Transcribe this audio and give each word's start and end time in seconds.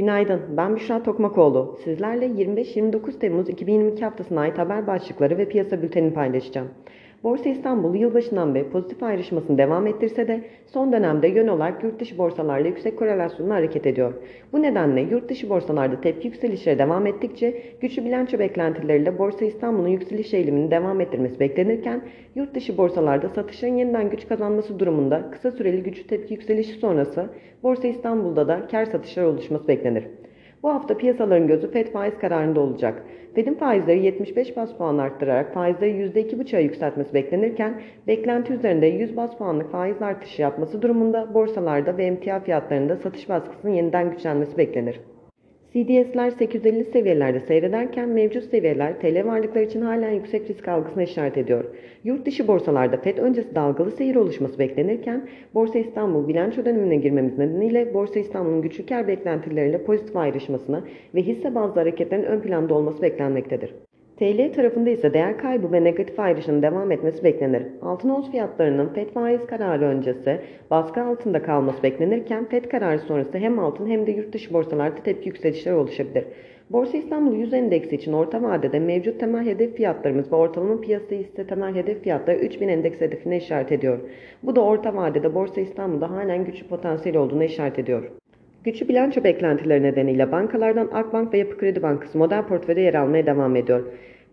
Günaydın, 0.00 0.40
ben 0.56 0.76
Büşra 0.76 1.02
Tokmakoğlu. 1.02 1.78
Sizlerle 1.84 2.26
25-29 2.26 3.18
Temmuz 3.18 3.48
2022 3.48 4.04
haftasına 4.04 4.40
ait 4.40 4.58
haber 4.58 4.86
başlıkları 4.86 5.38
ve 5.38 5.48
piyasa 5.48 5.82
bültenini 5.82 6.14
paylaşacağım. 6.14 6.68
Borsa 7.24 7.48
İstanbul 7.48 7.94
yılbaşından 7.94 8.54
beri 8.54 8.70
pozitif 8.70 9.02
ayrışmasını 9.02 9.58
devam 9.58 9.86
ettirse 9.86 10.28
de 10.28 10.40
son 10.66 10.92
dönemde 10.92 11.28
yön 11.28 11.48
olarak 11.48 11.84
yurt 11.84 12.00
dışı 12.00 12.18
borsalarla 12.18 12.68
yüksek 12.68 12.98
korelasyonla 12.98 13.54
hareket 13.54 13.86
ediyor. 13.86 14.14
Bu 14.52 14.62
nedenle 14.62 15.00
yurt 15.00 15.28
dışı 15.28 15.50
borsalarda 15.50 16.00
tepki 16.00 16.28
yükselişleri 16.28 16.78
devam 16.78 17.06
ettikçe 17.06 17.62
güçlü 17.80 18.04
bilanço 18.04 18.38
beklentileriyle 18.38 19.18
Borsa 19.18 19.44
İstanbul'un 19.44 19.88
yükseliş 19.88 20.34
eğilimini 20.34 20.70
devam 20.70 21.00
ettirmesi 21.00 21.40
beklenirken 21.40 22.02
yurt 22.34 22.54
dışı 22.54 22.76
borsalarda 22.76 23.28
satışların 23.28 23.74
yeniden 23.74 24.10
güç 24.10 24.28
kazanması 24.28 24.78
durumunda 24.78 25.30
kısa 25.30 25.50
süreli 25.50 25.82
güçlü 25.82 26.06
tepki 26.06 26.34
yükselişi 26.34 26.72
sonrası 26.72 27.26
Borsa 27.62 27.88
İstanbul'da 27.88 28.48
da 28.48 28.66
kar 28.70 28.84
satışları 28.84 29.28
oluşması 29.28 29.68
beklenir. 29.68 30.04
Bu 30.62 30.70
hafta 30.70 30.96
piyasaların 30.96 31.46
gözü 31.46 31.70
FED 31.70 31.86
faiz 31.86 32.18
kararında 32.18 32.60
olacak. 32.60 33.02
FED'in 33.34 33.54
faizleri 33.54 34.04
75 34.04 34.56
bas 34.56 34.76
puan 34.76 34.98
arttırarak 34.98 35.54
faizleri 35.54 35.90
%2,5'a 35.90 36.60
yükseltmesi 36.60 37.14
beklenirken 37.14 37.80
beklenti 38.06 38.52
üzerinde 38.52 38.86
100 38.86 39.16
bas 39.16 39.38
puanlık 39.38 39.70
faiz 39.70 40.02
artışı 40.02 40.42
yapması 40.42 40.82
durumunda 40.82 41.34
borsalarda 41.34 41.96
ve 41.96 42.04
emtia 42.04 42.40
fiyatlarında 42.40 42.96
satış 42.96 43.28
baskısının 43.28 43.72
yeniden 43.72 44.10
güçlenmesi 44.10 44.58
beklenir. 44.58 45.00
CDS'ler 45.72 46.30
850 46.30 46.84
seviyelerde 46.84 47.40
seyrederken 47.40 48.08
mevcut 48.08 48.44
seviyeler 48.44 49.00
TL 49.00 49.26
varlıklar 49.26 49.62
için 49.62 49.80
halen 49.80 50.10
yüksek 50.10 50.50
risk 50.50 50.68
algısına 50.68 51.02
işaret 51.02 51.38
ediyor. 51.38 51.64
Yurt 52.04 52.26
dışı 52.26 52.48
borsalarda 52.48 52.96
FED 52.96 53.18
öncesi 53.18 53.54
dalgalı 53.54 53.90
seyir 53.90 54.16
oluşması 54.16 54.58
beklenirken 54.58 55.28
Borsa 55.54 55.78
İstanbul 55.78 56.28
bilanço 56.28 56.64
dönemine 56.64 56.96
girmemiz 56.96 57.38
nedeniyle 57.38 57.94
Borsa 57.94 58.20
İstanbul'un 58.20 58.62
güçlü 58.62 58.86
kar 58.86 59.08
beklentileriyle 59.08 59.84
pozitif 59.84 60.16
ayrışmasını 60.16 60.84
ve 61.14 61.22
hisse 61.22 61.54
bazlı 61.54 61.80
hareketlerin 61.80 62.22
ön 62.22 62.40
planda 62.40 62.74
olması 62.74 63.02
beklenmektedir. 63.02 63.74
TL 64.20 64.52
tarafında 64.52 64.90
ise 64.90 65.14
değer 65.14 65.38
kaybı 65.38 65.72
ve 65.72 65.84
negatif 65.84 66.20
ayrışının 66.20 66.62
devam 66.62 66.92
etmesi 66.92 67.24
beklenir. 67.24 67.62
Altın 67.82 68.08
ons 68.08 68.30
fiyatlarının 68.30 68.88
FED 68.88 69.08
faiz 69.08 69.46
kararı 69.46 69.84
öncesi 69.84 70.40
baskı 70.70 71.02
altında 71.02 71.42
kalması 71.42 71.82
beklenirken 71.82 72.44
FED 72.44 72.64
kararı 72.64 72.98
sonrası 72.98 73.38
hem 73.38 73.58
altın 73.58 73.86
hem 73.86 74.06
de 74.06 74.10
yurt 74.10 74.32
dışı 74.32 74.52
borsalarda 74.52 75.02
tepki 75.02 75.28
yükselişleri 75.28 75.74
oluşabilir. 75.74 76.24
Borsa 76.70 76.98
İstanbul 76.98 77.36
100 77.36 77.52
endeksi 77.52 77.96
için 77.96 78.12
orta 78.12 78.42
vadede 78.42 78.78
mevcut 78.78 79.20
temel 79.20 79.46
hedef 79.46 79.76
fiyatlarımız 79.76 80.32
ve 80.32 80.36
ortalama 80.36 80.80
piyasa 80.80 81.14
hisse 81.14 81.46
temel 81.46 81.74
hedef 81.74 82.02
fiyatları 82.02 82.38
3000 82.38 82.68
endeks 82.68 83.00
hedefine 83.00 83.36
işaret 83.36 83.72
ediyor. 83.72 83.98
Bu 84.42 84.56
da 84.56 84.60
orta 84.60 84.96
vadede 84.96 85.34
Borsa 85.34 85.60
İstanbul'da 85.60 86.10
halen 86.10 86.44
güçlü 86.44 86.66
potansiyel 86.66 87.18
olduğuna 87.18 87.44
işaret 87.44 87.78
ediyor. 87.78 88.10
Güçlü 88.64 88.88
bilanço 88.88 89.24
beklentileri 89.24 89.82
nedeniyle 89.82 90.32
bankalardan 90.32 90.88
Akbank 90.92 91.32
ve 91.34 91.38
Yapı 91.38 91.58
Kredi 91.58 91.82
Bankası 91.82 92.18
model 92.18 92.46
portföyde 92.46 92.80
yer 92.80 92.94
almaya 92.94 93.26
devam 93.26 93.56
ediyor. 93.56 93.82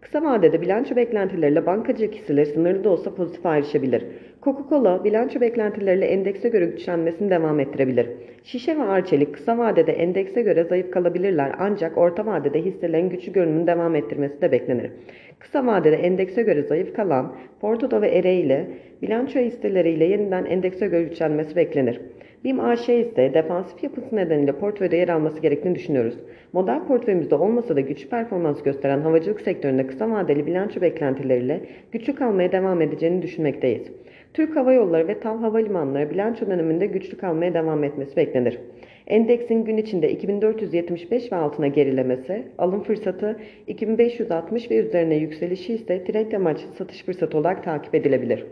Kısa 0.00 0.22
vadede 0.22 0.60
bilanço 0.60 0.96
beklentileriyle 0.96 1.66
bankacılık 1.66 2.14
hisseleri 2.14 2.46
sınırlı 2.46 2.84
da 2.84 2.90
olsa 2.90 3.14
pozitif 3.14 3.46
ayrışabilir. 3.46 4.04
Coca-Cola 4.42 5.04
bilanço 5.04 5.40
beklentileriyle 5.40 6.06
endekse 6.06 6.48
göre 6.48 6.66
güçlenmesini 6.66 7.30
devam 7.30 7.60
ettirebilir. 7.60 8.06
Şişe 8.44 8.78
ve 8.78 8.82
Arçelik 8.82 9.34
kısa 9.34 9.58
vadede 9.58 9.92
endekse 9.92 10.42
göre 10.42 10.64
zayıf 10.64 10.90
kalabilirler 10.90 11.52
ancak 11.58 11.98
orta 11.98 12.26
vadede 12.26 12.64
hisselerin 12.64 13.08
güçlü 13.08 13.32
görünümünü 13.32 13.66
devam 13.66 13.94
ettirmesi 13.94 14.40
de 14.40 14.52
beklenir. 14.52 14.90
Kısa 15.38 15.66
vadede 15.66 15.96
endekse 15.96 16.42
göre 16.42 16.62
zayıf 16.62 16.94
kalan 16.94 17.34
Portodo 17.60 18.02
ve 18.02 18.08
Ere 18.08 18.34
ile 18.34 18.66
bilanço 19.02 19.40
hisseleriyle 19.40 20.04
yeniden 20.04 20.44
endekse 20.44 20.86
göre 20.86 21.02
güçlenmesi 21.02 21.56
beklenir. 21.56 22.00
BİM 22.44 22.60
AŞ 22.60 22.88
ise 22.88 23.34
defansif 23.34 23.82
yapısı 23.82 24.16
nedeniyle 24.16 24.52
portföyde 24.52 24.96
yer 24.96 25.08
alması 25.08 25.40
gerektiğini 25.40 25.74
düşünüyoruz. 25.74 26.14
Model 26.52 26.86
portföyümüzde 26.86 27.34
olmasa 27.34 27.76
da 27.76 27.80
güçlü 27.80 28.08
performans 28.08 28.62
gösteren 28.62 29.00
havacılık 29.00 29.40
sektöründe 29.40 29.86
kısa 29.86 30.10
vadeli 30.10 30.46
bilanço 30.46 30.80
beklentileriyle 30.80 31.60
güçlü 31.92 32.14
kalmaya 32.14 32.52
devam 32.52 32.82
edeceğini 32.82 33.22
düşünmekteyiz. 33.22 33.92
Türk 34.34 34.56
Hava 34.56 34.72
Yolları 34.72 35.08
ve 35.08 35.20
TAV 35.20 35.38
Havalimanları 35.38 36.10
bilanço 36.10 36.46
döneminde 36.46 36.86
güçlü 36.86 37.18
kalmaya 37.18 37.54
devam 37.54 37.84
etmesi 37.84 38.16
beklenir. 38.16 38.58
Endeksin 39.06 39.64
gün 39.64 39.76
içinde 39.76 40.10
2475 40.10 41.32
ve 41.32 41.36
altına 41.36 41.66
gerilemesi, 41.66 42.42
alım 42.58 42.82
fırsatı 42.82 43.40
2560 43.66 44.70
ve 44.70 44.76
üzerine 44.76 45.16
yükselişi 45.16 45.74
ise 45.74 46.04
trend 46.04 46.32
amaçlı 46.32 46.72
satış 46.78 47.04
fırsatı 47.04 47.38
olarak 47.38 47.64
takip 47.64 47.94
edilebilir. 47.94 48.46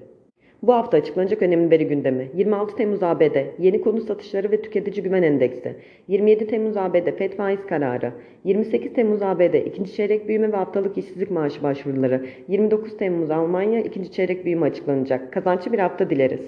Bu 0.62 0.74
hafta 0.74 0.96
açıklanacak 0.96 1.42
önemli 1.42 1.70
veri 1.70 1.86
gündemi. 1.86 2.30
26 2.34 2.76
Temmuz 2.76 3.02
ABD 3.02 3.36
yeni 3.58 3.80
konu 3.80 4.00
satışları 4.00 4.50
ve 4.50 4.62
tüketici 4.62 5.02
güven 5.02 5.22
endeksi. 5.22 5.76
27 6.08 6.46
Temmuz 6.46 6.76
ABD 6.76 7.16
FED 7.18 7.32
faiz 7.32 7.66
kararı. 7.66 8.12
28 8.44 8.92
Temmuz 8.92 9.22
ABD 9.22 9.54
ikinci 9.54 9.94
çeyrek 9.94 10.28
büyüme 10.28 10.52
ve 10.52 10.56
haftalık 10.56 10.98
işsizlik 10.98 11.30
maaşı 11.30 11.62
başvuruları. 11.62 12.26
29 12.48 12.96
Temmuz 12.96 13.30
Almanya 13.30 13.80
ikinci 13.80 14.12
çeyrek 14.12 14.44
büyüme 14.44 14.66
açıklanacak. 14.66 15.32
Kazançlı 15.32 15.72
bir 15.72 15.78
hafta 15.78 16.10
dileriz. 16.10 16.40